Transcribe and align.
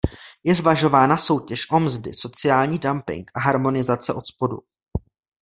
Je 0.43 0.55
zvažována 0.55 1.17
soutěž 1.17 1.71
o 1.71 1.79
mzdy, 1.79 2.13
sociální 2.13 2.79
dumping 2.79 3.31
a 3.35 3.39
harmonizace 3.39 4.13
odspodu. 4.13 4.57